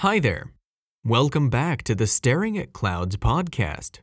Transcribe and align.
Hi 0.00 0.18
there. 0.18 0.54
Welcome 1.04 1.50
back 1.50 1.82
to 1.82 1.94
the 1.94 2.06
Staring 2.06 2.56
at 2.56 2.72
Clouds 2.72 3.18
podcast. 3.18 3.98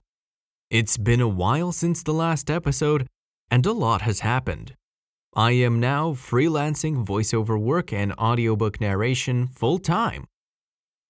It's 0.69 0.95
been 0.95 1.21
a 1.21 1.27
while 1.27 1.71
since 1.71 2.03
the 2.03 2.13
last 2.13 2.51
episode, 2.51 3.07
and 3.49 3.65
a 3.65 3.71
lot 3.71 4.03
has 4.03 4.19
happened. 4.19 4.75
I 5.35 5.53
am 5.53 5.79
now 5.79 6.11
freelancing 6.11 7.03
voiceover 7.03 7.59
work 7.59 7.91
and 7.91 8.13
audiobook 8.19 8.79
narration 8.79 9.47
full 9.47 9.79
time. 9.79 10.25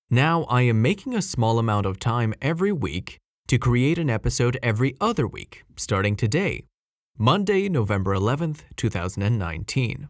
Now 0.09 0.43
I 0.43 0.61
am 0.61 0.81
making 0.81 1.15
a 1.15 1.21
small 1.21 1.59
amount 1.59 1.85
of 1.85 1.99
time 1.99 2.33
every 2.41 2.71
week 2.71 3.17
to 3.49 3.57
create 3.57 3.97
an 3.97 4.09
episode 4.09 4.57
every 4.63 4.95
other 5.01 5.27
week, 5.27 5.65
starting 5.75 6.15
today, 6.15 6.63
Monday, 7.17 7.67
November 7.67 8.15
11th, 8.15 8.61
2019. 8.77 10.07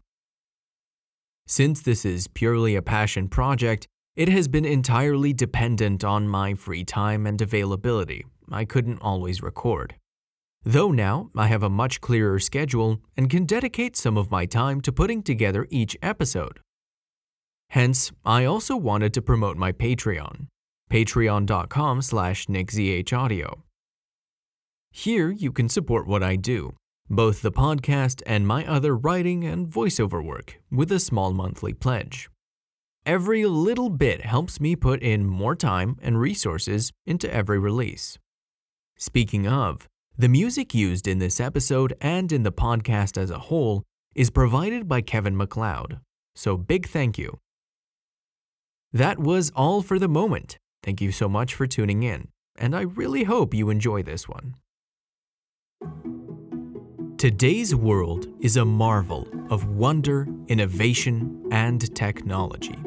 Since 1.48 1.80
this 1.80 2.04
is 2.04 2.28
purely 2.28 2.76
a 2.76 2.82
passion 2.82 3.26
project, 3.26 3.88
it 4.18 4.28
has 4.28 4.48
been 4.48 4.64
entirely 4.64 5.32
dependent 5.32 6.02
on 6.02 6.26
my 6.26 6.52
free 6.52 6.82
time 6.82 7.24
and 7.24 7.40
availability. 7.40 8.26
I 8.50 8.64
couldn't 8.64 8.98
always 9.00 9.44
record. 9.44 9.94
Though 10.64 10.90
now 10.90 11.30
I 11.36 11.46
have 11.46 11.62
a 11.62 11.70
much 11.70 12.00
clearer 12.00 12.40
schedule 12.40 12.98
and 13.16 13.30
can 13.30 13.46
dedicate 13.46 13.96
some 13.96 14.16
of 14.16 14.28
my 14.28 14.44
time 14.44 14.80
to 14.80 14.90
putting 14.90 15.22
together 15.22 15.68
each 15.70 15.96
episode. 16.02 16.58
Hence, 17.70 18.10
I 18.24 18.44
also 18.44 18.76
wanted 18.76 19.14
to 19.14 19.22
promote 19.22 19.56
my 19.56 19.70
Patreon, 19.70 20.48
patreon.com 20.90 22.02
slash 22.02 22.46
nickzhaudio. 22.46 23.60
Here 24.90 25.30
you 25.30 25.52
can 25.52 25.68
support 25.68 26.08
what 26.08 26.24
I 26.24 26.34
do, 26.34 26.74
both 27.08 27.40
the 27.40 27.52
podcast 27.52 28.22
and 28.26 28.48
my 28.48 28.66
other 28.66 28.96
writing 28.96 29.44
and 29.44 29.68
voiceover 29.68 30.24
work, 30.24 30.60
with 30.72 30.90
a 30.90 30.98
small 30.98 31.32
monthly 31.32 31.72
pledge. 31.72 32.28
Every 33.08 33.46
little 33.46 33.88
bit 33.88 34.20
helps 34.20 34.60
me 34.60 34.76
put 34.76 35.00
in 35.00 35.24
more 35.24 35.56
time 35.56 35.96
and 36.02 36.20
resources 36.20 36.92
into 37.06 37.32
every 37.32 37.58
release. 37.58 38.18
Speaking 38.98 39.48
of, 39.48 39.88
the 40.18 40.28
music 40.28 40.74
used 40.74 41.08
in 41.08 41.18
this 41.18 41.40
episode 41.40 41.94
and 42.02 42.30
in 42.30 42.42
the 42.42 42.52
podcast 42.52 43.16
as 43.16 43.30
a 43.30 43.38
whole 43.38 43.82
is 44.14 44.28
provided 44.28 44.86
by 44.86 45.00
Kevin 45.00 45.38
MacLeod, 45.38 46.00
so 46.34 46.58
big 46.58 46.86
thank 46.86 47.16
you. 47.16 47.38
That 48.92 49.18
was 49.18 49.52
all 49.56 49.80
for 49.80 49.98
the 49.98 50.06
moment. 50.06 50.58
Thank 50.82 51.00
you 51.00 51.10
so 51.10 51.30
much 51.30 51.54
for 51.54 51.66
tuning 51.66 52.02
in, 52.02 52.28
and 52.58 52.76
I 52.76 52.82
really 52.82 53.24
hope 53.24 53.54
you 53.54 53.70
enjoy 53.70 54.02
this 54.02 54.28
one. 54.28 54.54
Today's 57.16 57.74
world 57.74 58.26
is 58.40 58.58
a 58.58 58.66
marvel 58.66 59.26
of 59.48 59.64
wonder, 59.64 60.28
innovation, 60.48 61.48
and 61.50 61.94
technology. 61.96 62.78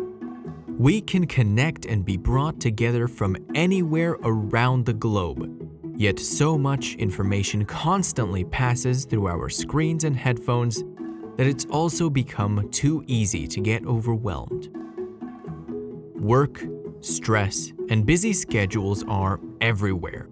We 0.82 1.00
can 1.00 1.28
connect 1.28 1.86
and 1.86 2.04
be 2.04 2.18
brought 2.18 2.60
together 2.60 3.08
from 3.08 3.38
anywhere 3.54 4.18
around 4.24 4.86
the 4.86 4.94
globe 4.94 5.62
Yet 6.02 6.18
so 6.18 6.58
much 6.58 6.96
information 6.96 7.64
constantly 7.64 8.44
passes 8.44 9.06
through 9.06 9.28
our 9.28 9.50
screens 9.50 10.04
and 10.04 10.16
headphones 10.16 10.84
that 11.38 11.46
it's 11.46 11.66
also 11.66 12.10
become 12.10 12.68
too 12.72 13.04
easy 13.06 13.48
to 13.48 13.62
get 13.62 13.86
overwhelmed. 13.86 14.76
Work, 16.16 16.66
stress, 17.02 17.72
and 17.90 18.04
busy 18.04 18.34
schedules 18.34 19.04
are 19.08 19.40
everywhere. 19.62 20.28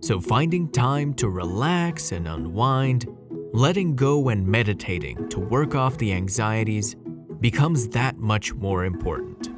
So 0.00 0.22
finding 0.22 0.70
time 0.70 1.12
to 1.14 1.28
relax 1.28 2.12
and 2.12 2.26
unwind, 2.26 3.06
letting 3.52 3.96
go 3.96 4.30
and 4.30 4.46
meditating 4.46 5.28
to 5.28 5.38
work 5.38 5.74
off 5.74 5.98
the 5.98 6.14
anxieties 6.14 6.96
becomes 7.40 7.88
that 7.88 8.16
much 8.16 8.54
more 8.54 8.86
important. 8.86 9.49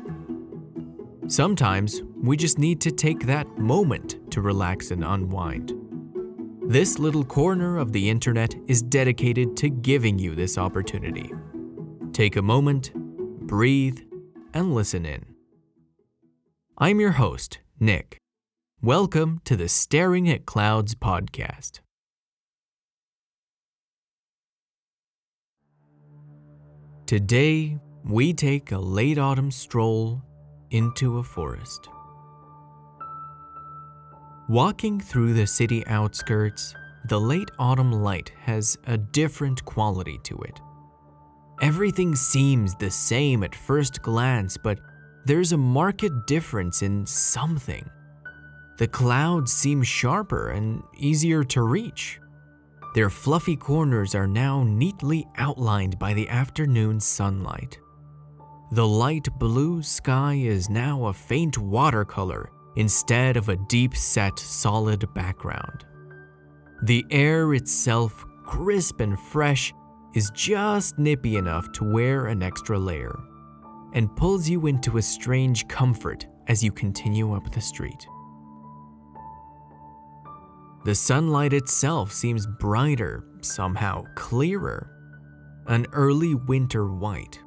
Sometimes 1.33 2.02
we 2.22 2.36
just 2.36 2.58
need 2.58 2.78
to 2.83 2.91
take 2.91 3.20
that 3.20 3.48
moment 3.56 4.30
to 4.33 4.42
relax 4.42 4.91
and 4.91 5.02
unwind. 5.02 5.72
This 6.69 6.98
little 6.98 7.25
corner 7.25 7.78
of 7.78 7.91
the 7.91 8.11
internet 8.11 8.55
is 8.66 8.82
dedicated 8.82 9.56
to 9.56 9.70
giving 9.70 10.19
you 10.19 10.34
this 10.34 10.59
opportunity. 10.59 11.32
Take 12.12 12.37
a 12.37 12.43
moment, 12.43 12.93
breathe, 13.47 13.98
and 14.53 14.75
listen 14.75 15.06
in. 15.06 15.25
I'm 16.76 17.00
your 17.00 17.12
host, 17.12 17.60
Nick. 17.81 18.19
Welcome 18.82 19.41
to 19.47 19.56
the 19.56 19.70
Staring 19.70 20.28
at 20.28 20.44
Clouds 20.44 20.94
podcast. 20.94 21.81
Today, 27.06 27.78
we 28.04 28.34
take 28.34 28.70
a 28.70 28.78
late 28.78 29.16
autumn 29.16 29.50
stroll 29.50 30.20
into 30.72 31.19
a 31.19 31.22
forest. 31.22 31.88
Walking 34.49 35.00
through 35.00 35.34
the 35.34 35.47
city 35.47 35.87
outskirts, 35.87 36.75
the 37.09 37.21
late 37.21 37.50
autumn 37.59 37.93
light 37.93 38.33
has 38.41 38.77
a 38.87 38.99
different 38.99 39.65
quality 39.65 40.19
to 40.25 40.37
it. 40.43 40.61
Everything 41.61 42.15
seems 42.16 42.75
the 42.75 42.91
same 42.91 43.44
at 43.44 43.55
first 43.55 44.03
glance, 44.03 44.56
but 44.56 44.78
there's 45.25 45.53
a 45.53 45.56
marked 45.56 46.27
difference 46.27 46.82
in 46.82 47.06
something. 47.06 47.88
The 48.78 48.88
clouds 48.88 49.53
seem 49.53 49.82
sharper 49.82 50.50
and 50.50 50.82
easier 50.97 51.44
to 51.44 51.62
reach. 51.62 52.19
Their 52.94 53.11
fluffy 53.11 53.56
corners 53.56 54.15
are 54.15 54.27
now 54.27 54.65
neatly 54.65 55.27
outlined 55.37 55.99
by 55.99 56.15
the 56.15 56.28
afternoon 56.28 56.99
sunlight. 57.00 57.78
The 58.72 58.88
light 58.88 59.28
blue 59.38 59.83
sky 59.83 60.33
is 60.33 60.71
now 60.71 61.05
a 61.05 61.12
faint 61.12 61.59
watercolor 61.59 62.50
instead 62.77 63.37
of 63.37 63.50
a 63.50 63.56
deep 63.69 63.94
set 63.94 64.38
solid 64.38 65.12
background. 65.12 65.84
The 66.84 67.05
air 67.11 67.53
itself, 67.53 68.25
crisp 68.47 69.00
and 69.00 69.21
fresh, 69.21 69.75
is 70.15 70.31
just 70.34 70.99
nippy 70.99 71.37
enough 71.37 71.71
to 71.72 71.93
wear 71.93 72.28
an 72.28 72.43
extra 72.43 72.78
layer 72.78 73.15
and 73.93 74.16
pulls 74.16 74.49
you 74.49 74.66
into 74.66 74.97
a 74.97 75.03
strange 75.03 75.69
comfort 75.69 76.27
as 76.47 76.65
you 76.65 76.72
continue 76.72 77.34
up 77.34 77.53
the 77.53 77.61
street. 77.61 78.06
The 80.87 80.94
sunlight 80.94 81.53
itself 81.53 82.11
seems 82.11 82.47
brighter, 82.47 83.22
somehow 83.43 84.05
clearer, 84.15 84.91
an 85.66 85.87
early 85.93 86.34
winter 86.34 86.88
white. 86.88 87.38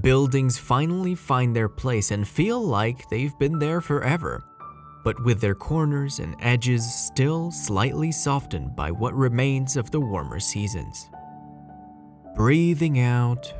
Buildings 0.00 0.58
finally 0.58 1.14
find 1.14 1.54
their 1.54 1.68
place 1.68 2.10
and 2.10 2.26
feel 2.26 2.60
like 2.60 3.08
they've 3.08 3.38
been 3.38 3.58
there 3.58 3.80
forever, 3.80 4.42
but 5.04 5.22
with 5.24 5.40
their 5.40 5.54
corners 5.54 6.18
and 6.18 6.34
edges 6.40 6.84
still 6.92 7.52
slightly 7.52 8.10
softened 8.10 8.74
by 8.74 8.90
what 8.90 9.14
remains 9.14 9.76
of 9.76 9.90
the 9.92 10.00
warmer 10.00 10.40
seasons. 10.40 11.08
Breathing 12.34 12.98
out, 12.98 13.54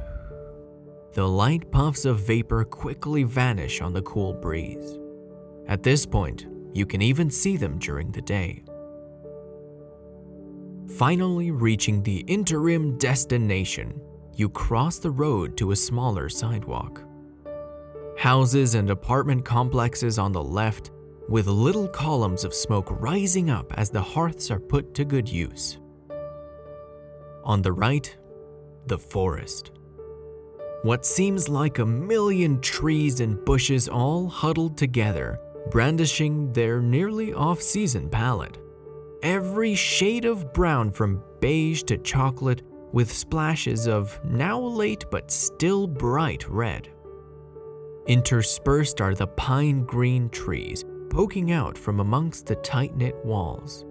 the 1.15 1.27
light 1.27 1.71
puffs 1.71 2.05
of 2.05 2.27
vapor 2.27 2.65
quickly 2.65 3.23
vanish 3.23 3.81
on 3.81 3.93
the 3.93 4.03
cool 4.03 4.35
breeze. 4.35 4.99
At 5.69 5.85
this 5.85 6.05
point, 6.05 6.47
you 6.75 6.85
can 6.87 7.01
even 7.01 7.31
see 7.31 7.57
them 7.57 7.79
during 7.79 8.11
the 8.11 8.21
day. 8.21 8.65
Finally 10.99 11.53
reaching 11.53 12.03
the 12.03 12.19
interim 12.27 12.99
destination, 12.99 14.01
you 14.37 14.49
cross 14.49 14.99
the 14.99 15.11
road 15.11 15.57
to 15.57 15.73
a 15.73 15.77
smaller 15.77 16.29
sidewalk. 16.29 17.03
Houses 18.19 18.75
and 18.75 18.91
apartment 18.91 19.45
complexes 19.45 20.19
on 20.19 20.33
the 20.33 20.43
left, 20.43 20.91
with 21.29 21.47
little 21.47 21.89
columns 21.89 22.45
of 22.45 22.55
smoke 22.55 22.89
rising 23.01 23.51
up 23.51 23.73
as 23.79 23.91
the 23.91 24.01
hearths 24.01 24.51
are 24.51 24.61
put 24.61 24.95
to 24.95 25.05
good 25.05 25.29
use. 25.29 25.79
On 27.45 27.63
the 27.63 27.73
right, 27.73 28.17
the 28.87 28.99
forest. 28.99 29.73
What 30.83 31.05
seems 31.05 31.49
like 31.49 31.79
a 31.79 31.87
million 31.87 32.61
trees 32.61 33.21
and 33.21 33.45
bushes 33.45 33.89
all 33.89 34.29
huddled 34.29 34.77
together, 34.77 35.41
brandishing 35.71 36.53
their 36.53 36.81
nearly 36.81 37.33
off 37.33 37.61
season 37.61 38.09
palette. 38.09 38.59
Every 39.23 39.75
shade 39.75 40.25
of 40.25 40.53
brown 40.53 40.93
from 40.93 41.23
beige 41.41 41.83
to 41.85 41.99
chocolate 41.99 42.63
with 42.97 43.13
splashes 43.13 43.87
of 43.87 44.19
now 44.25 44.59
late 44.59 45.05
but 45.11 45.31
still 45.31 45.87
bright 45.87 46.49
red. 46.49 46.89
Interspersed 48.07 49.03
are 49.03 49.15
the 49.15 49.27
pine 49.27 49.85
green 49.85 50.31
trees 50.31 50.83
poking 51.11 51.53
out 51.53 51.77
from 51.77 52.01
amongst 52.01 52.47
the 52.47 52.55
tight 52.57 52.97
knit 52.97 53.15
walls. 53.23 53.85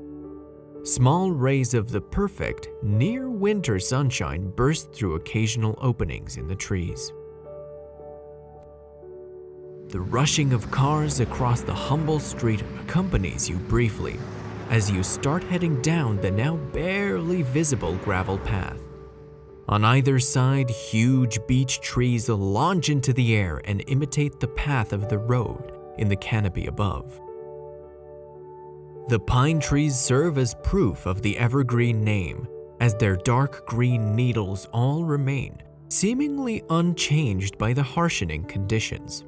Small 0.82 1.30
rays 1.30 1.76
of 1.76 1.92
the 1.92 2.02
perfect, 2.02 2.68
near 2.82 3.30
winter 3.30 3.78
sunshine 3.78 4.50
burst 4.50 4.92
through 4.92 5.14
occasional 5.14 5.78
openings 5.84 6.38
in 6.38 6.48
the 6.48 6.56
trees. 6.56 7.14
The 9.90 10.02
rushing 10.02 10.52
of 10.52 10.72
cars 10.72 11.20
across 11.20 11.62
the 11.62 11.76
humble 11.76 12.20
street 12.20 12.64
accompanies 12.82 13.48
you 13.48 13.58
briefly 13.58 14.18
as 14.72 14.90
you 14.90 15.04
start 15.04 15.44
heading 15.44 15.80
down 15.84 16.20
the 16.22 16.32
now 16.32 16.56
barely 16.74 17.44
visible 17.44 17.98
gravel 17.98 18.40
path. 18.40 18.82
On 19.68 19.84
either 19.84 20.20
side, 20.20 20.70
huge 20.70 21.40
beech 21.48 21.82
trees 21.82 22.30
launch 22.30 22.90
into 22.90 23.14
the 23.14 23.36
air 23.36 23.62
and 23.66 23.84
imitate 23.88 24.40
the 24.40 24.48
path 24.48 24.94
of 24.94 25.10
the 25.10 25.18
road 25.18 25.74
in 25.98 26.08
the 26.08 26.16
canopy 26.16 26.68
above. 26.68 27.20
The 29.08 29.20
pine 29.20 29.60
trees 29.60 30.00
serve 30.00 30.38
as 30.38 30.56
proof 30.64 31.06
of 31.06 31.22
the 31.22 31.38
evergreen 31.38 32.04
name, 32.04 32.48
as 32.80 32.96
their 32.96 33.16
dark 33.16 33.66
green 33.68 34.16
needles 34.16 34.68
all 34.72 35.04
remain, 35.04 35.62
seemingly 35.90 36.64
unchanged 36.70 37.58
by 37.58 37.74
the 37.74 37.84
harshening 37.84 38.46
conditions. 38.46 39.24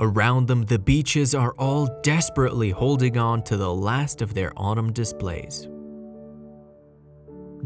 Around 0.00 0.46
them, 0.46 0.62
the 0.62 0.78
beeches 0.78 1.34
are 1.34 1.54
all 1.58 1.88
desperately 2.02 2.70
holding 2.70 3.18
on 3.18 3.42
to 3.44 3.56
the 3.56 3.72
last 3.72 4.22
of 4.22 4.34
their 4.34 4.52
autumn 4.56 4.92
displays. 4.92 5.68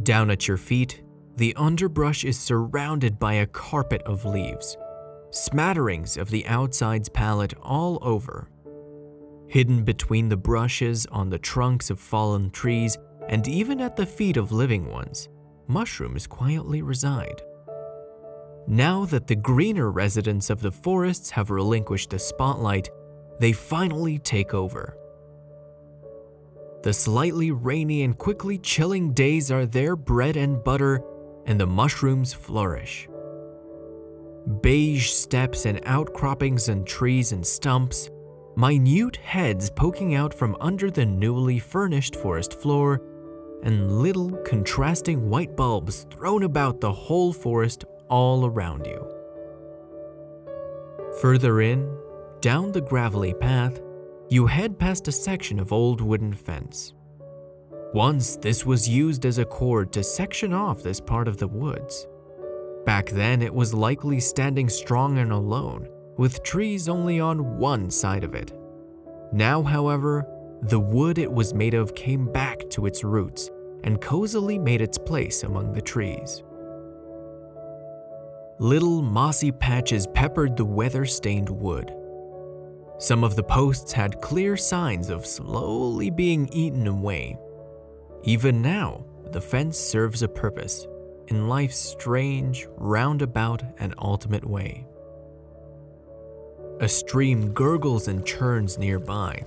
Down 0.03 0.31
at 0.31 0.49
your 0.49 0.57
feet, 0.57 1.03
the 1.37 1.55
underbrush 1.57 2.25
is 2.25 2.39
surrounded 2.39 3.19
by 3.19 3.35
a 3.35 3.47
carpet 3.47 4.03
of 4.03 4.25
leaves, 4.25 4.77
smatterings 5.31 6.17
of 6.17 6.31
the 6.31 6.47
outside's 6.47 7.09
palette 7.09 7.55
all 7.63 7.99
over. 8.03 8.49
Hidden 9.49 9.85
between 9.85 10.29
the 10.29 10.37
brushes 10.37 11.07
on 11.07 11.31
the 11.31 11.39
trunks 11.39 11.91
of 11.91 11.99
fallen 11.99 12.51
trees 12.51 12.97
and 13.29 13.47
even 13.49 13.81
at 13.81 13.97
the 13.97 14.07
feet 14.07 14.37
of 14.37 14.53
living 14.53 14.91
ones, 14.91 15.29
mushrooms 15.69 16.27
quietly 16.27 16.83
reside. 16.83 17.41
Now 18.67 19.05
that 19.07 19.27
the 19.27 19.37
greener 19.37 19.91
residents 19.91 20.51
of 20.51 20.61
the 20.61 20.71
forests 20.71 21.31
have 21.31 21.51
relinquished 21.51 22.11
the 22.11 22.19
spotlight, 22.19 22.91
they 23.41 23.53
finally 23.53 24.19
take 24.19 24.55
over. 24.55 24.97
The 26.83 26.93
slightly 26.93 27.51
rainy 27.51 28.03
and 28.03 28.17
quickly 28.17 28.59
chilling 28.59 29.13
days 29.13 29.51
are 29.51 29.67
their 29.67 29.97
bread 29.97 30.37
and 30.37 30.63
butter, 30.63 31.03
and 31.47 31.61
the 31.61 31.67
mushrooms 31.67 32.33
flourish. 32.33 33.09
Beige 34.61 35.11
steps 35.11 35.67
and 35.67 35.81
outcroppings 35.85 36.69
and 36.69 36.87
trees 36.87 37.33
and 37.33 37.47
stumps, 37.47 38.11
minute 38.57 39.17
heads 39.17 39.71
poking 39.71 40.15
out 40.15 40.35
from 40.35 40.57
under 40.61 40.91
the 40.91 41.07
newly 41.07 41.59
furnished 41.59 42.17
forest 42.17 42.55
floor, 42.55 43.01
and 43.63 44.03
little 44.03 44.31
contrasting 44.45 45.31
white 45.31 45.57
bulbs 45.57 46.07
thrown 46.11 46.43
about 46.43 46.81
the 46.81 46.93
whole 46.93 47.33
forest 47.33 47.85
all 48.09 48.45
around 48.45 48.87
you. 48.87 49.07
Further 51.21 51.61
in, 51.61 51.97
down 52.41 52.73
the 52.73 52.81
gravelly 52.81 53.35
path, 53.35 53.81
you 54.29 54.47
head 54.47 54.79
past 54.79 55.07
a 55.07 55.13
section 55.13 55.61
of 55.61 55.73
old 55.73 56.01
wooden 56.01 56.33
fence. 56.33 56.95
Once, 57.95 58.37
this 58.37 58.65
was 58.65 58.89
used 58.89 59.27
as 59.27 59.39
a 59.39 59.45
cord 59.45 59.93
to 59.93 60.03
section 60.03 60.55
off 60.55 60.83
this 60.83 61.01
part 61.01 61.29
of 61.29 61.37
the 61.37 61.49
woods. 61.49 62.07
Back 62.87 63.11
then, 63.11 63.43
it 63.43 63.55
was 63.55 63.75
likely 63.75 64.19
standing 64.19 64.69
strong 64.69 65.19
and 65.19 65.31
alone, 65.31 65.89
with 66.17 66.43
trees 66.43 66.89
only 66.89 67.21
on 67.21 67.59
one 67.59 67.91
side 67.91 68.25
of 68.25 68.35
it. 68.35 68.53
Now, 69.33 69.63
however, 69.63 70.27
the 70.63 70.81
wood 70.81 71.19
it 71.19 71.31
was 71.31 71.55
made 71.55 71.75
of 71.75 71.95
came 71.95 72.33
back 72.33 72.69
to 72.71 72.87
its 72.87 73.05
roots 73.05 73.51
and 73.85 74.01
cozily 74.01 74.59
made 74.59 74.81
its 74.81 74.97
place 74.97 75.43
among 75.43 75.73
the 75.73 75.83
trees. 75.83 76.43
Little 78.59 79.03
mossy 79.03 79.51
patches 79.51 80.07
peppered 80.15 80.57
the 80.57 80.65
weather 80.65 81.05
stained 81.05 81.51
wood. 81.51 81.93
Some 82.99 83.25
of 83.25 83.35
the 83.35 83.43
posts 83.43 83.93
had 83.93 84.21
clear 84.21 84.57
signs 84.57 85.11
of 85.11 85.27
slowly 85.27 86.11
being 86.11 86.49
eaten 86.53 86.87
away. 86.87 87.37
Even 88.25 88.63
now, 88.63 89.05
the 89.33 89.41
fence 89.41 89.77
serves 89.77 90.23
a 90.23 90.29
purpose 90.29 90.87
in 91.29 91.49
life's 91.49 91.79
strange, 91.79 92.69
roundabout, 92.77 93.63
and 93.79 93.95
ultimate 93.99 94.45
way. 94.45 94.87
A 96.81 96.89
stream 96.89 97.53
gurgles 97.53 98.09
and 98.09 98.25
churns 98.27 98.79
nearby. 98.79 99.45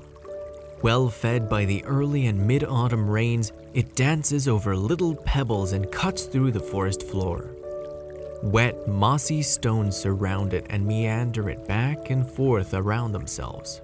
Well 0.82 1.10
fed 1.10 1.50
by 1.50 1.66
the 1.66 1.84
early 1.86 2.28
and 2.28 2.46
mid 2.46 2.64
autumn 2.64 3.10
rains, 3.10 3.54
it 3.74 3.96
dances 3.96 4.48
over 4.48 4.76
little 4.76 5.16
pebbles 5.16 5.74
and 5.74 5.92
cuts 5.92 6.26
through 6.26 6.52
the 6.52 6.60
forest 6.60 7.04
floor. 7.04 7.56
Wet, 8.44 8.88
mossy 8.88 9.42
stones 9.42 9.98
surround 9.98 10.54
it 10.54 10.68
and 10.70 10.86
meander 10.86 11.50
it 11.50 11.68
back 11.68 12.10
and 12.10 12.30
forth 12.30 12.74
around 12.74 13.12
themselves. 13.12 13.82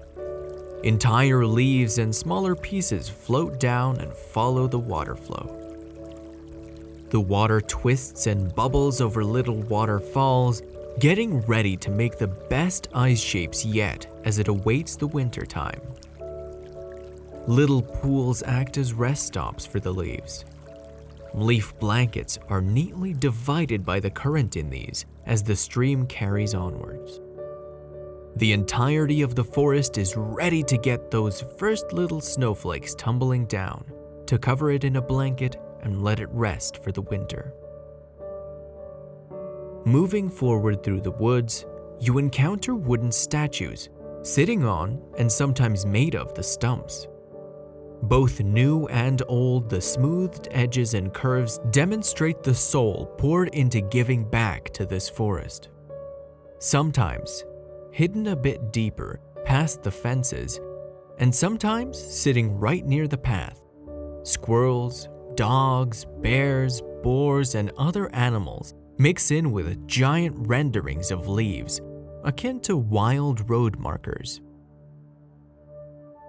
Entire 0.83 1.45
leaves 1.45 1.97
and 1.97 2.15
smaller 2.15 2.55
pieces 2.55 3.07
float 3.07 3.59
down 3.59 3.99
and 3.99 4.13
follow 4.13 4.67
the 4.67 4.79
water 4.79 5.15
flow. 5.15 5.57
The 7.09 7.19
water 7.19 7.61
twists 7.61 8.27
and 8.27 8.53
bubbles 8.55 9.01
over 9.01 9.23
little 9.23 9.61
waterfalls, 9.63 10.61
getting 10.99 11.41
ready 11.41 11.77
to 11.77 11.91
make 11.91 12.17
the 12.17 12.27
best 12.27 12.87
ice 12.93 13.21
shapes 13.21 13.65
yet 13.65 14.07
as 14.23 14.39
it 14.39 14.47
awaits 14.47 14.95
the 14.95 15.07
winter 15.07 15.45
time. 15.45 15.81
Little 17.47 17.81
pools 17.81 18.43
act 18.43 18.77
as 18.77 18.93
rest 18.93 19.27
stops 19.27 19.65
for 19.65 19.79
the 19.79 19.93
leaves, 19.93 20.45
Leaf 21.33 21.73
blankets 21.79 22.37
are 22.49 22.61
neatly 22.61 23.13
divided 23.13 23.85
by 23.85 24.01
the 24.01 24.09
current 24.09 24.57
in 24.57 24.69
these 24.69 25.05
as 25.25 25.41
the 25.41 25.55
stream 25.55 26.05
carries 26.05 26.53
onwards. 26.53 27.20
The 28.41 28.53
entirety 28.53 29.21
of 29.21 29.35
the 29.35 29.43
forest 29.43 29.99
is 29.99 30.17
ready 30.17 30.63
to 30.63 30.75
get 30.75 31.11
those 31.11 31.41
first 31.59 31.93
little 31.93 32.19
snowflakes 32.19 32.95
tumbling 32.95 33.45
down, 33.45 33.85
to 34.25 34.39
cover 34.39 34.71
it 34.71 34.83
in 34.83 34.95
a 34.95 35.01
blanket 35.01 35.57
and 35.81 36.01
let 36.01 36.19
it 36.19 36.27
rest 36.31 36.83
for 36.83 36.91
the 36.91 37.03
winter. 37.03 37.53
Moving 39.85 40.27
forward 40.27 40.81
through 40.81 41.01
the 41.01 41.11
woods, 41.11 41.67
you 41.99 42.17
encounter 42.17 42.73
wooden 42.73 43.11
statues 43.11 43.89
sitting 44.23 44.65
on 44.65 44.99
and 45.19 45.31
sometimes 45.31 45.85
made 45.85 46.15
of 46.15 46.33
the 46.33 46.41
stumps. 46.41 47.07
Both 48.01 48.39
new 48.39 48.88
and 48.88 49.21
old, 49.27 49.69
the 49.69 49.81
smoothed 49.81 50.47
edges 50.49 50.95
and 50.95 51.13
curves 51.13 51.59
demonstrate 51.69 52.41
the 52.41 52.55
soul 52.55 53.05
poured 53.19 53.49
into 53.49 53.81
giving 53.81 54.27
back 54.27 54.71
to 54.71 54.88
this 54.88 55.07
forest. 55.07 55.69
Sometimes, 56.57 57.43
hidden 57.91 58.27
a 58.27 58.35
bit 58.35 58.71
deeper, 58.71 59.19
past 59.43 59.83
the 59.83 59.91
fences, 59.91 60.59
and 61.19 61.33
sometimes 61.33 61.97
sitting 61.97 62.57
right 62.57 62.85
near 62.85 63.07
the 63.07 63.17
path, 63.17 63.61
squirrels, 64.23 65.09
dogs, 65.35 66.05
bears, 66.21 66.81
boars, 67.03 67.55
and 67.55 67.71
other 67.77 68.13
animals 68.15 68.73
mix 68.97 69.31
in 69.31 69.51
with 69.51 69.88
giant 69.88 70.35
renderings 70.47 71.11
of 71.11 71.27
leaves, 71.27 71.81
akin 72.23 72.59
to 72.61 72.77
wild 72.77 73.49
road 73.49 73.77
markers. 73.77 74.41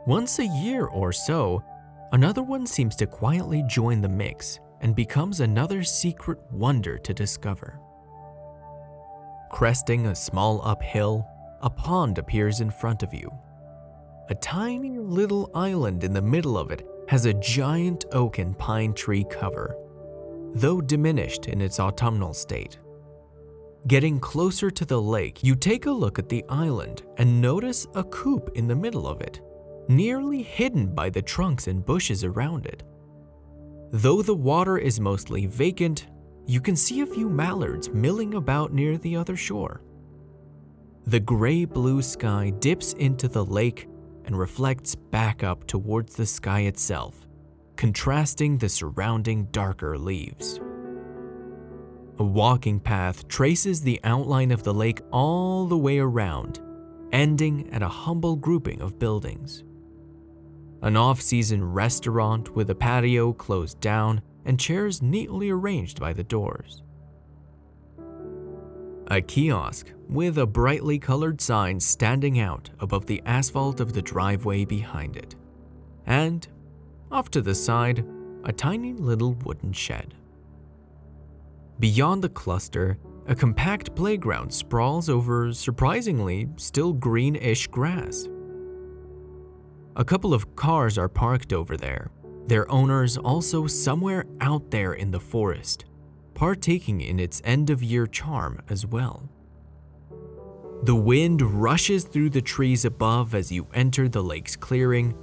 Once 0.06 0.38
a 0.38 0.46
year 0.46 0.86
or 0.86 1.12
so, 1.12 1.62
another 2.12 2.42
one 2.42 2.66
seems 2.66 2.96
to 2.96 3.06
quietly 3.06 3.62
join 3.68 4.00
the 4.00 4.08
mix 4.08 4.58
and 4.80 4.96
becomes 4.96 5.40
another 5.40 5.84
secret 5.84 6.38
wonder 6.50 6.98
to 6.98 7.14
discover. 7.14 7.78
Cresting 9.50 10.06
a 10.06 10.14
small 10.14 10.60
uphill, 10.64 11.24
a 11.62 11.70
pond 11.70 12.18
appears 12.18 12.60
in 12.60 12.70
front 12.70 13.02
of 13.02 13.14
you. 13.14 13.30
A 14.28 14.34
tiny 14.36 14.98
little 14.98 15.50
island 15.54 16.04
in 16.04 16.12
the 16.12 16.22
middle 16.22 16.56
of 16.56 16.70
it 16.70 16.86
has 17.08 17.26
a 17.26 17.34
giant 17.34 18.04
oak 18.12 18.38
and 18.38 18.58
pine 18.58 18.94
tree 18.94 19.24
cover, 19.30 19.76
though 20.54 20.80
diminished 20.80 21.46
in 21.46 21.60
its 21.60 21.80
autumnal 21.80 22.32
state. 22.32 22.78
Getting 23.86 24.20
closer 24.20 24.70
to 24.70 24.84
the 24.84 25.00
lake, 25.00 25.42
you 25.42 25.56
take 25.56 25.86
a 25.86 25.90
look 25.90 26.18
at 26.18 26.28
the 26.28 26.44
island 26.48 27.02
and 27.16 27.40
notice 27.40 27.86
a 27.94 28.04
coop 28.04 28.50
in 28.54 28.68
the 28.68 28.76
middle 28.76 29.08
of 29.08 29.20
it 29.20 29.40
nearly 29.88 30.42
hidden 30.42 30.94
by 30.94 31.10
the 31.10 31.22
trunks 31.22 31.66
and 31.66 31.84
bushes 31.84 32.24
around 32.24 32.66
it. 32.66 32.82
Though 33.90 34.22
the 34.22 34.34
water 34.34 34.78
is 34.78 35.00
mostly 35.00 35.46
vacant, 35.46 36.06
you 36.46 36.60
can 36.60 36.76
see 36.76 37.00
a 37.00 37.06
few 37.06 37.28
mallards 37.28 37.90
milling 37.90 38.34
about 38.34 38.72
near 38.72 38.96
the 38.96 39.16
other 39.16 39.36
shore. 39.36 39.82
The 41.06 41.20
gray 41.20 41.64
blue 41.64 42.02
sky 42.02 42.50
dips 42.58 42.92
into 42.94 43.28
the 43.28 43.44
lake 43.44 43.88
and 44.24 44.38
reflects 44.38 44.94
back 44.94 45.42
up 45.42 45.66
towards 45.66 46.14
the 46.14 46.26
sky 46.26 46.60
itself, 46.60 47.26
contrasting 47.76 48.58
the 48.58 48.68
surrounding 48.68 49.46
darker 49.46 49.98
leaves. 49.98 50.60
A 52.18 52.24
walking 52.24 52.78
path 52.78 53.26
traces 53.26 53.80
the 53.80 54.00
outline 54.04 54.50
of 54.50 54.62
the 54.62 54.74
lake 54.74 55.00
all 55.10 55.66
the 55.66 55.78
way 55.78 55.98
around, 55.98 56.60
ending 57.10 57.68
at 57.72 57.82
a 57.82 57.88
humble 57.88 58.36
grouping 58.36 58.80
of 58.80 58.98
buildings 58.98 59.64
an 60.82 60.96
off 60.96 61.20
season 61.20 61.62
restaurant 61.64 62.56
with 62.56 62.68
a 62.68 62.74
patio 62.74 63.32
closed 63.32 63.80
down 63.80 64.20
and 64.44 64.58
chairs 64.58 65.00
neatly 65.00 65.48
arranged 65.48 66.00
by 66.00 66.12
the 66.12 66.24
doors. 66.24 66.82
A 69.12 69.20
kiosk 69.20 69.92
with 70.08 70.38
a 70.38 70.46
brightly 70.46 70.98
colored 70.98 71.38
sign 71.38 71.78
standing 71.78 72.40
out 72.40 72.70
above 72.80 73.04
the 73.04 73.20
asphalt 73.26 73.78
of 73.78 73.92
the 73.92 74.00
driveway 74.00 74.64
behind 74.64 75.18
it. 75.18 75.36
And, 76.06 76.48
off 77.10 77.30
to 77.32 77.42
the 77.42 77.54
side, 77.54 78.06
a 78.44 78.54
tiny 78.54 78.94
little 78.94 79.34
wooden 79.44 79.74
shed. 79.74 80.14
Beyond 81.78 82.24
the 82.24 82.30
cluster, 82.30 82.96
a 83.26 83.34
compact 83.34 83.94
playground 83.94 84.50
sprawls 84.50 85.10
over 85.10 85.52
surprisingly 85.52 86.48
still 86.56 86.94
greenish 86.94 87.66
grass. 87.66 88.30
A 89.94 90.06
couple 90.06 90.32
of 90.32 90.56
cars 90.56 90.96
are 90.96 91.10
parked 91.10 91.52
over 91.52 91.76
there, 91.76 92.10
their 92.46 92.70
owners 92.72 93.18
also 93.18 93.66
somewhere 93.66 94.24
out 94.40 94.70
there 94.70 94.94
in 94.94 95.10
the 95.10 95.20
forest, 95.20 95.84
partaking 96.34 97.00
in 97.00 97.20
its 97.20 97.40
end 97.44 97.70
of 97.70 97.82
year 97.82 98.06
charm 98.06 98.60
as 98.68 98.86
well. 98.86 99.28
The 100.84 100.96
wind 100.96 101.42
rushes 101.42 102.04
through 102.04 102.30
the 102.30 102.42
trees 102.42 102.84
above 102.84 103.34
as 103.34 103.52
you 103.52 103.66
enter 103.72 104.08
the 104.08 104.22
lake's 104.22 104.56
clearing, 104.56 105.14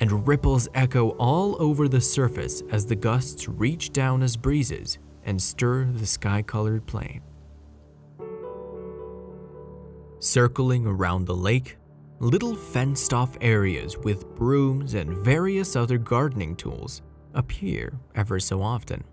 and 0.00 0.26
ripples 0.26 0.68
echo 0.74 1.10
all 1.10 1.60
over 1.62 1.86
the 1.86 2.00
surface 2.00 2.62
as 2.70 2.84
the 2.84 2.96
gusts 2.96 3.48
reach 3.48 3.92
down 3.92 4.22
as 4.22 4.36
breezes 4.36 4.98
and 5.24 5.40
stir 5.40 5.84
the 5.84 6.06
sky 6.06 6.42
colored 6.42 6.84
plain. 6.86 7.22
Circling 10.18 10.86
around 10.86 11.26
the 11.26 11.36
lake, 11.36 11.76
little 12.18 12.56
fenced 12.56 13.12
off 13.12 13.36
areas 13.40 13.96
with 13.98 14.34
brooms 14.34 14.94
and 14.94 15.16
various 15.18 15.76
other 15.76 15.98
gardening 15.98 16.56
tools 16.56 17.02
appear 17.34 17.92
ever 18.14 18.40
so 18.40 18.62
often. 18.62 19.04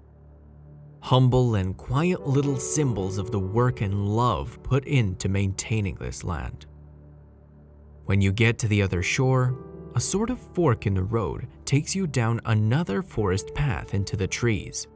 Humble 1.11 1.55
and 1.55 1.75
quiet 1.75 2.25
little 2.25 2.55
symbols 2.55 3.17
of 3.17 3.31
the 3.31 3.39
work 3.39 3.81
and 3.81 4.15
love 4.15 4.57
put 4.63 4.85
into 4.85 5.27
maintaining 5.27 5.95
this 5.95 6.23
land. 6.23 6.67
When 8.05 8.21
you 8.21 8.31
get 8.31 8.57
to 8.59 8.69
the 8.69 8.81
other 8.81 9.03
shore, 9.03 9.59
a 9.93 9.99
sort 9.99 10.29
of 10.29 10.39
fork 10.39 10.87
in 10.87 10.93
the 10.93 11.03
road 11.03 11.49
takes 11.65 11.93
you 11.93 12.07
down 12.07 12.39
another 12.45 13.01
forest 13.01 13.53
path 13.53 13.93
into 13.93 14.15
the 14.15 14.25
trees. 14.25 14.87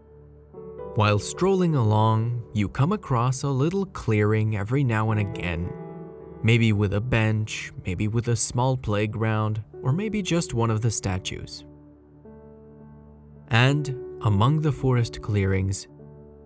While 0.94 1.20
strolling 1.20 1.76
along, 1.76 2.42
you 2.54 2.70
come 2.70 2.94
across 2.94 3.44
a 3.44 3.50
little 3.50 3.86
clearing 3.88 4.56
every 4.56 4.86
now 4.86 5.12
and 5.12 5.20
again 5.20 5.70
Maybe 6.44 6.72
with 6.72 6.94
a 6.94 7.02
bench, 7.02 7.74
maybe 7.86 8.08
with 8.08 8.30
a 8.30 8.38
small 8.38 8.78
playground, 8.78 9.62
or 9.82 9.92
maybe 9.92 10.22
just 10.22 10.54
one 10.54 10.72
of 10.72 10.80
the 10.80 10.92
statues. 10.92 11.66
And 13.50 13.90
among 14.22 14.62
the 14.62 14.72
forest 14.72 15.22
clearings, 15.22 15.88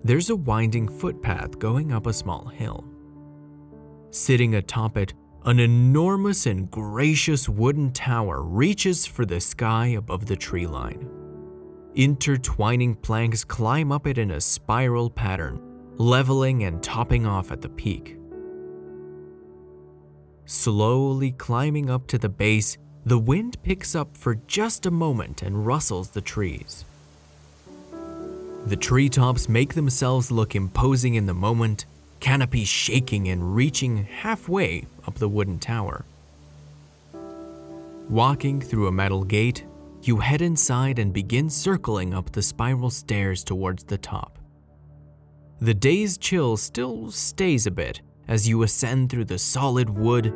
there's 0.04 0.30
a 0.30 0.36
winding 0.36 0.88
footpath 0.88 1.60
going 1.60 1.92
up 1.92 2.08
a 2.08 2.14
small 2.14 2.48
hill. 2.48 2.86
Sitting 4.12 4.56
atop 4.56 4.98
it, 4.98 5.14
an 5.46 5.60
enormous 5.60 6.46
and 6.46 6.70
gracious 6.70 7.48
wooden 7.48 7.92
tower 7.92 8.42
reaches 8.42 9.06
for 9.06 9.26
the 9.26 9.40
sky 9.40 9.88
above 9.88 10.26
the 10.26 10.36
tree 10.36 10.68
line. 10.68 11.10
Intertwining 11.96 12.96
planks 12.96 13.44
climb 13.44 13.92
up 13.92 14.08
it 14.08 14.18
in 14.18 14.32
a 14.32 14.42
spiral 14.42 15.10
pattern, 15.10 15.60
leveling 15.98 16.64
and 16.64 16.82
topping 16.84 17.26
off 17.26 17.52
at 17.52 17.62
the 17.62 17.70
peak. 17.70 18.18
Slowly 20.46 21.32
climbing 21.32 21.90
up 21.90 22.08
to 22.08 22.18
the 22.18 22.30
base, 22.30 22.78
the 23.06 23.20
wind 23.20 23.62
picks 23.64 23.96
up 23.96 24.18
for 24.18 24.36
just 24.48 24.86
a 24.86 24.92
moment 24.92 25.42
and 25.42 25.66
rustles 25.66 26.10
the 26.10 26.22
trees. 26.22 26.86
The 28.70 28.78
treetops 28.78 29.50
make 29.50 29.74
themselves 29.74 30.30
look 30.30 30.56
imposing 30.56 31.16
in 31.16 31.26
the 31.26 31.34
moment, 31.34 31.88
canopy 32.20 32.66
shaking 32.66 33.28
and 33.30 33.56
reaching 33.56 34.04
halfway 34.04 34.86
up 35.08 35.16
the 35.16 35.28
wooden 35.28 35.58
tower. 35.58 36.06
Walking 38.10 38.62
through 38.62 38.86
a 38.86 38.92
metal 38.92 39.24
gate, 39.24 39.66
you 40.04 40.18
head 40.18 40.44
inside 40.44 41.00
and 41.00 41.12
begin 41.12 41.50
circling 41.50 42.14
up 42.14 42.32
the 42.32 42.44
spiral 42.44 42.92
stairs 42.92 43.44
towards 43.44 43.86
the 43.86 43.98
top. 43.98 44.38
The 45.60 45.74
day's 45.74 46.20
chill 46.20 46.56
still 46.56 47.10
stays 47.10 47.66
a 47.66 47.72
bit, 47.72 48.02
as 48.28 48.48
you 48.48 48.62
ascend 48.62 49.10
through 49.10 49.26
the 49.26 49.40
solid 49.40 49.90
wood, 49.90 50.32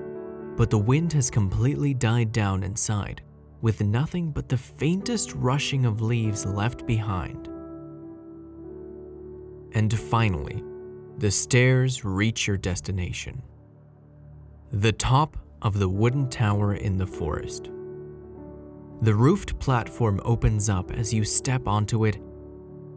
but 0.58 0.72
the 0.72 0.80
wind 0.80 1.14
has 1.14 1.30
completely 1.30 1.94
died 1.94 2.32
down 2.32 2.64
inside, 2.64 3.22
with 3.62 3.82
nothing 3.82 4.32
but 4.32 4.50
the 4.50 4.58
faintest 4.58 5.36
rushing 5.36 5.86
of 5.86 6.02
leaves 6.02 6.48
left 6.48 6.88
behind. 6.88 7.53
And 9.74 9.98
finally, 9.98 10.64
the 11.18 11.32
stairs 11.32 12.06
reach 12.06 12.48
your 12.48 12.58
destination. 12.58 13.42
The 14.72 14.92
top 14.92 15.38
of 15.62 15.80
the 15.80 15.90
wooden 15.90 16.30
tower 16.30 16.76
in 16.76 16.98
the 16.98 17.08
forest. 17.08 17.70
The 19.02 19.14
roofed 19.14 19.60
platform 19.60 20.22
opens 20.24 20.70
up 20.70 20.92
as 20.92 21.14
you 21.14 21.24
step 21.24 21.68
onto 21.68 22.06
it 22.06 22.18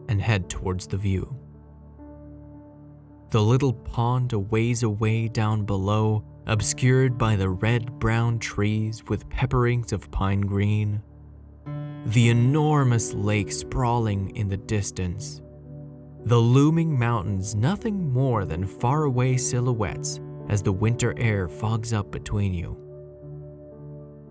and 0.09 0.21
head 0.21 0.49
towards 0.49 0.87
the 0.87 0.97
view. 0.97 1.37
The 3.30 3.42
little 3.42 3.73
pond 3.73 4.33
a 4.33 4.38
ways 4.38 4.83
away 4.83 5.28
down 5.28 5.64
below, 5.64 6.25
obscured 6.47 7.18
by 7.18 7.37
the 7.37 7.49
red 7.49 7.99
brown 7.99 8.38
trees 8.38 9.02
with 9.09 9.28
pepperings 9.28 9.92
of 9.92 10.11
pine 10.11 10.42
green. 10.42 11.02
The 12.06 12.28
enormous 12.28 13.12
lake 13.14 13.50
sprawling 13.50 14.37
in 14.37 14.49
the 14.49 14.56
distance. 14.56 15.42
The 16.26 16.37
looming 16.37 16.99
mountains 16.99 17.54
nothing 17.54 18.12
more 18.12 18.45
than 18.45 18.66
faraway 18.66 19.37
silhouettes 19.37 20.18
as 20.49 20.61
the 20.61 20.73
winter 20.73 21.14
air 21.16 21.47
fogs 21.47 21.92
up 21.92 22.11
between 22.11 22.52
you. 22.52 22.76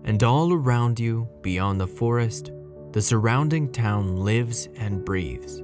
And 0.04 0.22
all 0.22 0.52
around 0.52 1.00
you, 1.00 1.26
beyond 1.40 1.80
the 1.80 1.86
forest, 1.86 2.52
the 2.92 3.00
surrounding 3.00 3.72
town 3.72 4.14
lives 4.14 4.68
and 4.76 5.06
breathes. 5.06 5.62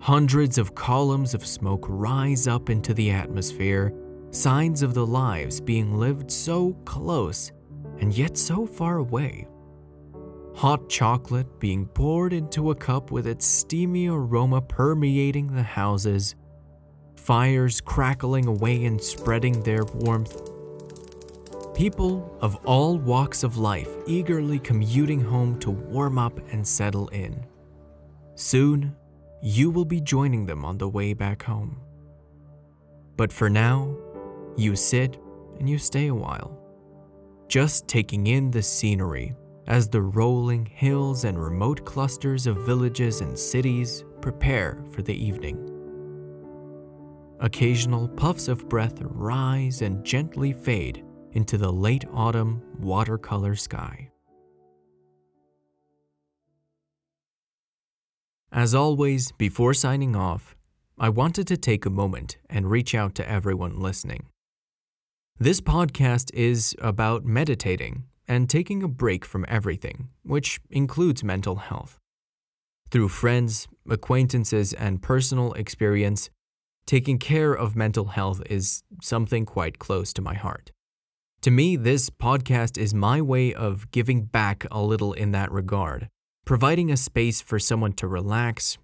Hundreds 0.00 0.56
of 0.56 0.74
columns 0.74 1.34
of 1.34 1.44
smoke 1.44 1.84
rise 1.86 2.48
up 2.48 2.70
into 2.70 2.94
the 2.94 3.10
atmosphere, 3.10 3.92
signs 4.30 4.82
of 4.82 4.94
the 4.94 5.06
lives 5.06 5.60
being 5.60 5.98
lived 5.98 6.30
so 6.30 6.72
close 6.86 7.52
and 7.98 8.16
yet 8.16 8.38
so 8.38 8.64
far 8.64 8.96
away. 8.96 9.46
Hot 10.58 10.88
chocolate 10.88 11.60
being 11.60 11.86
poured 11.86 12.32
into 12.32 12.72
a 12.72 12.74
cup 12.74 13.12
with 13.12 13.28
its 13.28 13.46
steamy 13.46 14.08
aroma 14.08 14.60
permeating 14.60 15.54
the 15.54 15.62
houses, 15.62 16.34
fires 17.14 17.80
crackling 17.80 18.48
away 18.48 18.84
and 18.84 19.00
spreading 19.00 19.62
their 19.62 19.84
warmth. 19.84 20.50
People 21.76 22.36
of 22.40 22.56
all 22.64 22.98
walks 22.98 23.44
of 23.44 23.56
life 23.56 23.88
eagerly 24.08 24.58
commuting 24.58 25.20
home 25.20 25.60
to 25.60 25.70
warm 25.70 26.18
up 26.18 26.40
and 26.50 26.66
settle 26.66 27.06
in. 27.10 27.46
Soon, 28.34 28.96
you 29.40 29.70
will 29.70 29.84
be 29.84 30.00
joining 30.00 30.44
them 30.44 30.64
on 30.64 30.76
the 30.76 30.88
way 30.88 31.14
back 31.14 31.44
home. 31.44 31.80
But 33.16 33.32
for 33.32 33.48
now, 33.48 33.96
you 34.56 34.74
sit 34.74 35.20
and 35.60 35.70
you 35.70 35.78
stay 35.78 36.08
a 36.08 36.14
while, 36.16 36.58
just 37.46 37.86
taking 37.86 38.26
in 38.26 38.50
the 38.50 38.62
scenery 38.62 39.36
as 39.68 39.86
the 39.86 40.00
rolling 40.00 40.64
hills 40.64 41.24
and 41.24 41.40
remote 41.40 41.84
clusters 41.84 42.46
of 42.46 42.56
villages 42.64 43.20
and 43.20 43.38
cities 43.38 44.04
prepare 44.22 44.82
for 44.90 45.02
the 45.02 45.14
evening. 45.14 45.62
Occasional 47.40 48.08
puffs 48.08 48.48
of 48.48 48.68
breath 48.68 48.98
rise 49.02 49.82
and 49.82 50.04
gently 50.04 50.52
fade 50.54 51.04
into 51.32 51.58
the 51.58 51.70
late 51.70 52.04
autumn 52.12 52.62
watercolor 52.80 53.54
sky. 53.54 54.10
As 58.50 58.74
always, 58.74 59.30
before 59.32 59.74
signing 59.74 60.16
off, 60.16 60.56
I 60.98 61.10
wanted 61.10 61.46
to 61.48 61.58
take 61.58 61.84
a 61.84 61.90
moment 61.90 62.38
and 62.48 62.70
reach 62.70 62.94
out 62.94 63.14
to 63.16 63.30
everyone 63.30 63.78
listening. 63.78 64.26
This 65.38 65.60
podcast 65.60 66.32
is 66.32 66.74
about 66.80 67.26
meditating 67.26 68.04
and 68.28 68.48
taking 68.48 68.82
a 68.82 68.88
break 68.88 69.24
from 69.24 69.44
everything, 69.48 70.10
which 70.22 70.60
includes 70.70 71.24
mental 71.24 71.56
health. 71.56 71.98
Through 72.90 73.08
friends, 73.08 73.66
acquaintances, 73.88 74.72
and 74.72 75.02
personal 75.02 75.52
experience, 75.54 76.30
taking 76.86 77.18
care 77.18 77.52
of 77.52 77.74
mental 77.74 78.06
health 78.06 78.42
is 78.48 78.82
something 79.02 79.44
quite 79.44 79.78
close 79.78 80.12
to 80.12 80.22
my 80.22 80.34
heart. 80.34 80.70
To 81.42 81.50
me, 81.50 81.76
this 81.76 82.10
podcast 82.10 82.78
is 82.78 82.94
my 82.94 83.20
way 83.20 83.54
of 83.54 83.90
giving 83.90 84.24
back 84.24 84.66
a 84.70 84.82
little 84.82 85.12
in 85.12 85.32
that 85.32 85.50
regard 85.50 86.08
Providing 86.48 86.90
a 86.90 86.96
space 86.96 87.42
for 87.42 87.58
someone 87.58 87.92
to 87.92 88.08
relax, 88.08 88.78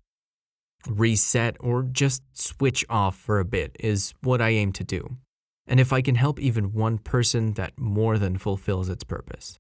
reset, 0.86 1.56
or 1.60 1.82
just 1.82 2.22
switch 2.34 2.84
off 2.90 3.16
for 3.16 3.40
a 3.40 3.44
bit 3.46 3.74
is 3.80 4.12
what 4.20 4.42
I 4.42 4.50
aim 4.50 4.70
to 4.72 4.84
do. 4.84 5.16
And 5.66 5.80
if 5.80 5.92
I 5.92 6.02
can 6.02 6.14
help 6.14 6.38
even 6.38 6.72
one 6.72 6.98
person, 6.98 7.54
that 7.54 7.78
more 7.78 8.18
than 8.18 8.38
fulfills 8.38 8.88
its 8.88 9.04
purpose. 9.04 9.58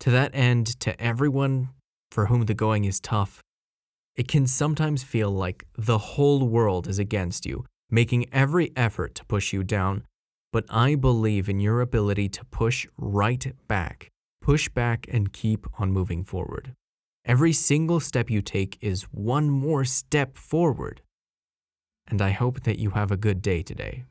To 0.00 0.10
that 0.10 0.34
end, 0.34 0.78
to 0.80 1.00
everyone 1.00 1.70
for 2.10 2.26
whom 2.26 2.42
the 2.42 2.54
going 2.54 2.84
is 2.84 3.00
tough, 3.00 3.42
it 4.14 4.28
can 4.28 4.46
sometimes 4.46 5.02
feel 5.02 5.30
like 5.30 5.66
the 5.76 5.98
whole 5.98 6.46
world 6.46 6.86
is 6.86 6.98
against 6.98 7.46
you, 7.46 7.64
making 7.90 8.26
every 8.32 8.72
effort 8.76 9.14
to 9.14 9.24
push 9.24 9.52
you 9.52 9.62
down. 9.62 10.04
But 10.52 10.64
I 10.70 10.94
believe 10.94 11.48
in 11.48 11.60
your 11.60 11.80
ability 11.80 12.28
to 12.30 12.44
push 12.46 12.86
right 12.96 13.54
back, 13.68 14.08
push 14.40 14.68
back, 14.68 15.06
and 15.10 15.32
keep 15.32 15.66
on 15.78 15.92
moving 15.92 16.24
forward. 16.24 16.72
Every 17.24 17.52
single 17.52 18.00
step 18.00 18.30
you 18.30 18.40
take 18.40 18.78
is 18.80 19.02
one 19.04 19.50
more 19.50 19.84
step 19.84 20.38
forward. 20.38 21.02
and 22.08 22.22
I 22.22 22.30
hope 22.30 22.62
that 22.62 22.78
you 22.78 22.90
have 22.90 23.10
a 23.10 23.16
good 23.16 23.42
day 23.42 23.62
today. 23.62 24.04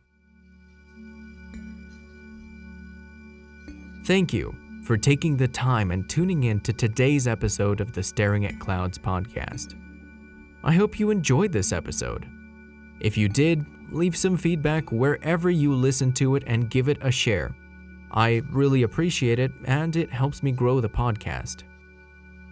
Thank 4.05 4.33
you 4.33 4.55
for 4.83 4.97
taking 4.97 5.35
the 5.35 5.47
time 5.47 5.89
and 5.89 6.07
tuning 6.07 6.43
in 6.43 6.59
to 6.59 6.71
today's 6.71 7.27
episode 7.27 7.81
of 7.81 7.91
the 7.91 8.03
Staring 8.03 8.45
at 8.45 8.59
Clouds 8.59 8.99
podcast. 8.99 9.73
I 10.63 10.73
hope 10.73 10.99
you 10.99 11.09
enjoyed 11.09 11.51
this 11.51 11.71
episode. 11.71 12.27
If 12.99 13.17
you 13.17 13.27
did, 13.27 13.65
leave 13.91 14.15
some 14.15 14.37
feedback 14.37 14.91
wherever 14.91 15.49
you 15.49 15.73
listen 15.73 16.13
to 16.13 16.35
it 16.35 16.43
and 16.45 16.69
give 16.69 16.87
it 16.87 16.99
a 17.01 17.09
share. 17.09 17.55
I 18.11 18.43
really 18.51 18.83
appreciate 18.83 19.39
it 19.39 19.51
and 19.63 19.95
it 19.95 20.11
helps 20.11 20.43
me 20.43 20.51
grow 20.51 20.79
the 20.79 20.87
podcast. 20.87 21.63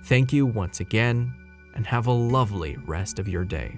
Thank 0.05 0.33
you 0.33 0.48
once 0.48 0.79
again 0.79 1.31
and 1.75 1.86
have 1.86 2.07
a 2.07 2.12
lovely 2.12 2.77
rest 2.88 3.19
of 3.19 3.27
your 3.27 3.45
day. 3.45 3.77